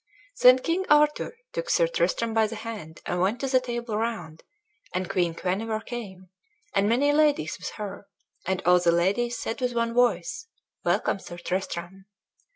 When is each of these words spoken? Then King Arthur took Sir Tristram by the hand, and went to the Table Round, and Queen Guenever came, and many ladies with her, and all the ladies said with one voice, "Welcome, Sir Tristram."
Then 0.41 0.57
King 0.57 0.83
Arthur 0.89 1.37
took 1.53 1.69
Sir 1.69 1.85
Tristram 1.87 2.33
by 2.33 2.47
the 2.47 2.55
hand, 2.55 3.01
and 3.05 3.19
went 3.21 3.39
to 3.41 3.47
the 3.47 3.59
Table 3.59 3.95
Round, 3.97 4.41
and 4.95 5.07
Queen 5.07 5.33
Guenever 5.33 5.79
came, 5.79 6.29
and 6.73 6.89
many 6.89 7.13
ladies 7.13 7.59
with 7.59 7.69
her, 7.75 8.07
and 8.43 8.63
all 8.65 8.79
the 8.79 8.91
ladies 8.91 9.37
said 9.37 9.61
with 9.61 9.75
one 9.75 9.93
voice, 9.93 10.47
"Welcome, 10.83 11.19
Sir 11.19 11.37
Tristram." 11.37 12.07